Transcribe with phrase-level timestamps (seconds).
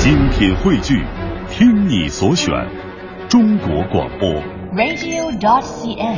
[0.00, 1.04] 精品汇聚，
[1.50, 2.54] 听你所选，
[3.28, 4.30] 中国广播。
[4.74, 6.16] radio.dot.cn，。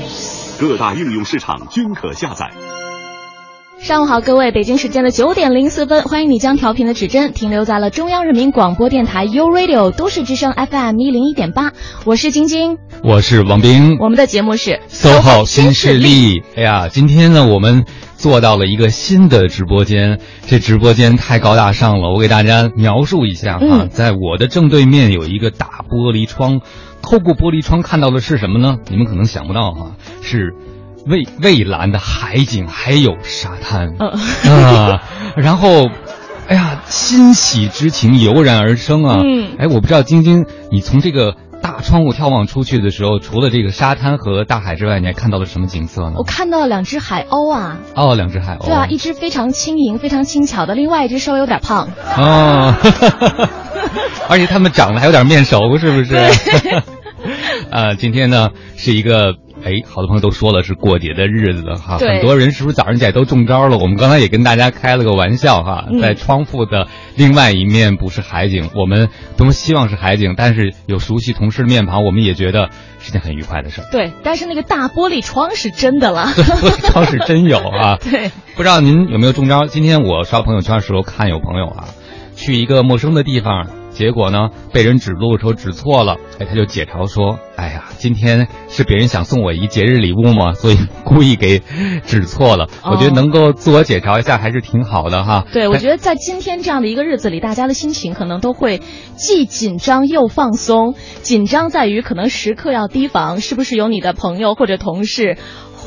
[0.61, 2.49] 各大应用市场均可下载。
[3.81, 11.73] 上午好，各位，北京时间的九点零四分，欢迎你将调频的指针停留在了中央人民广播电台 u Radio 都市之声 FM 一零一点八，
[12.05, 16.45] 我是晶晶，我是王斌，我们的节目是 SOHO 新势力。
[16.57, 17.85] 哎呀，今天呢，我们
[18.23, 26.61] 做到了一个新的直播间，这直播间太高大上了，我给大家描述一下哈，嗯在我的正对面有一个大玻璃窗，
[27.03, 28.77] 透过玻璃窗看到的是什么呢？
[28.89, 30.55] 你们可能想不到哈，是。
[31.05, 34.09] 蔚蔚蓝的海景，还有沙滩，嗯
[34.65, 35.03] 啊，
[35.35, 35.89] 然后，
[36.47, 39.19] 哎呀，欣喜之情油然而生啊！
[39.21, 46.25] 嗯哎，我不知道晶晶，你从这个大窗户眺望出去的时候，除了这个沙滩和大海之外，你还看到了什么景色呢我？
[46.25, 48.67] 看到了两只海鸥啊，哦，两只海鸥。
[48.67, 51.89] 对啊，一只非常轻盈、非常轻巧的，另外一只稍微有点胖。
[52.17, 52.75] 哦，
[54.29, 56.15] 而且它们长得还有点面熟，是不是？
[57.71, 59.37] 呃，今天呢是一个。
[59.65, 63.79] 哎，好多朋友都说了是过节的日子了哈，很多人是不是早上起来都中招了？
[63.79, 73.85] 我们刚才也跟大家开了个玩笑哈，嗯在窗户的另外一面不是海景，我们都希望是海景，但是有熟悉同事的面庞，我们也觉得是件很愉快的事儿。
[73.93, 76.33] 对，但是那个大玻璃窗是真的了。
[76.35, 77.99] 对，玻璃窗是真有啊。
[78.03, 79.67] 对，不知道您有没有中招？
[79.67, 81.89] 今天我刷朋友圈的时候看有朋友啊，
[82.35, 90.55] 去一个陌生的地方，结果呢被人指路的时候指错了，哎，他就解嘲说：“哎呀，今天是别人想送我一节日礼物嘛？
[90.59, 91.61] 所以故意给
[92.05, 92.65] 指错了。
[92.83, 95.45] 哦我觉得能够自我解嘲一下还是挺好的哈。
[95.53, 98.81] 对，我觉得得在今天这样的一个日子里，大家的心情可能都会
[99.15, 100.95] 既紧张又放松。
[101.21, 105.37] 紧张在于可能时刻要提防，是不是有你的朋友或者同事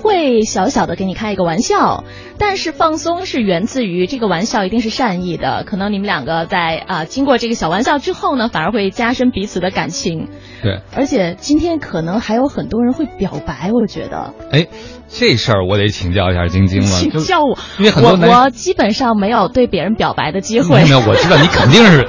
[0.06, 2.04] 会小小的给你开一个玩笑，
[2.38, 10.30] 但是放松是源自于这个玩笑一定是善意的，可能你们两个在啊、经过这个小玩笑之后呢，反而会加深彼此的感情。
[10.62, 14.34] 对，而且今天可能还有很多人会表白，我觉得。
[14.52, 14.68] 哎，
[15.10, 20.84] 这事儿我得请教一下晶晶了， 请教我，因为很多我我基本上没有对别人表白的机会。
[20.84, 22.08] 没有，我知道你肯定是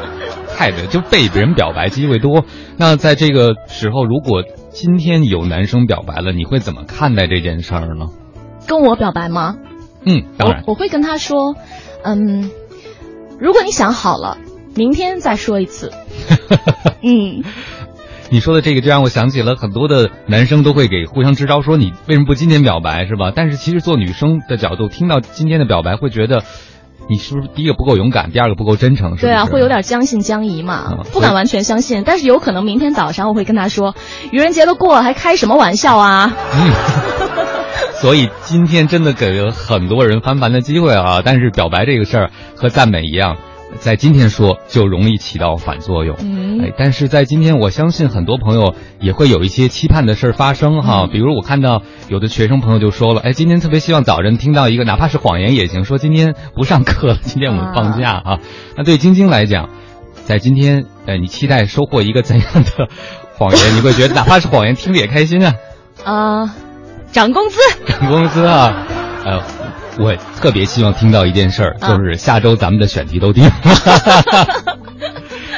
[0.56, 2.44] 太对，就被别人表白机会多。
[2.76, 4.42] 那在这个时候，如果
[4.76, 8.08] 今天有男生表白了，你会怎么看待这件事儿呢？
[8.68, 9.56] 跟我表白吗？
[10.04, 11.56] 嗯，当然我，我会跟他说，
[12.04, 12.50] 嗯，
[13.40, 14.36] 如果你想好了，
[14.74, 15.92] 明天再说一次。
[17.02, 17.42] 嗯，
[18.28, 23.32] 你说的这个就让我想起了很多的男生都会给互相支招，说你为什么不今天表白，是吧？
[23.34, 26.42] 但是其实做女生的角度，听到今天的表白，会觉得
[27.08, 29.26] 你是不是第一个不够勇敢，第二个不够真诚，是不是？
[29.26, 33.94] 对啊，会有点将信将疑嘛嗯，不敢完全相信，但是有可能明天早上我会跟他说，
[34.32, 36.34] 愚人节都过了，还开什么玩笑啊？
[36.54, 36.72] 嗯，
[38.00, 41.22] 所以今天真的给了很多人翻盘的机会啊！
[41.24, 43.36] 但是表白这个事儿和赞美一样，
[43.78, 46.16] 在今天说就容易起到反作用。
[46.20, 51.02] 嗯哎，但是在今天，我相信很多朋友也会有一些期盼的事儿发生哈。
[51.04, 58.38] 嗯比如我看到有的学生朋友就说了，哎，今天特别希望早晨听到一个哪怕是谎言也行，说今天不上课了， 今天我们放假啊。
[58.76, 59.68] 那对晶晶来讲，
[60.24, 62.88] 在今天，呃，你期待收获一个怎样的
[63.36, 63.76] 谎言？
[63.76, 65.54] 你会觉得哪怕是谎言，听着也开心啊。
[66.04, 66.54] 啊、
[67.12, 67.58] 涨工资。
[67.86, 68.86] 涨工资啊，
[69.24, 69.42] 呃，
[69.98, 73.48] 我特别希望听到一件事儿，啊就是下周咱们的选题都定。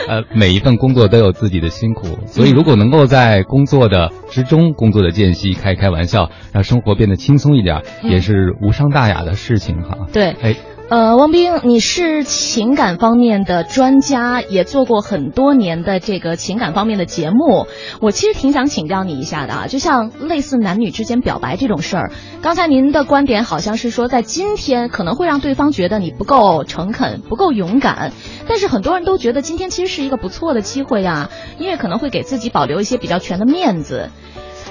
[0.08, 10.06] 呃，每一份工作都有自己的辛苦，所以如果能够在工作的之中、工作的间隙开开玩笑，让生活变得轻松一点，嗯也是无伤大雅的事情哈。
[10.10, 10.56] 对，哎，
[10.90, 17.66] 呃，汪冰，你是情感方面的专家，也做过很多年的这个情感方面的节目。
[18.00, 28.12] 我其实挺想请教你一下的啊，就像类似男女之间表白这种事儿，刚才您的观点好像是说，在今天可能会让对方觉得你不够诚恳、不够勇敢，
[28.48, 31.28] 但是很多人都觉得今天其实是一个不错的机会呀、
[31.58, 34.08] 因为可能会给自己保留一些比较全的面子。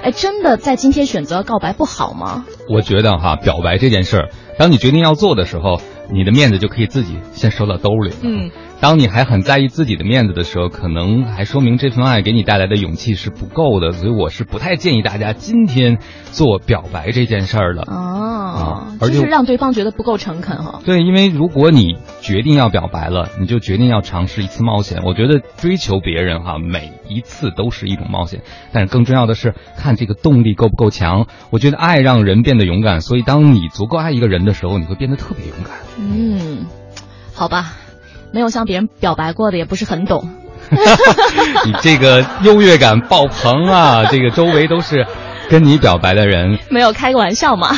[0.02, 2.44] 哎，真的在今天选择告白不好吗？
[2.68, 4.28] 我觉得哈，表白这件事儿，
[4.58, 8.12] 当你决定要做的时候，你的面子就可以自己先收到兜里。
[8.22, 8.50] 嗯，
[8.80, 15.98] 当你还很在意自己的面子的时候，可能还说明这份爱给你带来的勇气是不够的，所以我是不太建议大家今天
[16.30, 17.82] 做表白这件事儿的。
[17.82, 20.80] 哦，而且就是让对方觉得不够诚恳哈。
[20.84, 25.02] 对，因为如果你决定要表白了，你就决定要尝试一次冒险。
[25.04, 28.42] 我觉得追求别人哈，每一次都是一种冒险，
[28.72, 31.26] 但是更重要的是看这个动力够不够强。
[31.50, 35.76] 我觉得爱让人变得勇敢，所以当你足够爱一个人的时候，你会变得特别勇敢。
[35.98, 36.66] 嗯，
[37.34, 37.72] 好吧，
[38.32, 40.28] 没有向别人表白过的也不是很懂。
[41.64, 44.04] 你这个优越感爆棚啊！
[44.10, 45.06] 这个周围都是
[45.48, 47.70] 跟你表白的人， 没有开个玩笑嘛。